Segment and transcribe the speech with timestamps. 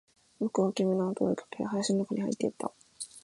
[0.39, 2.71] 僕は君のあとを追いかけ、林の中に入っていった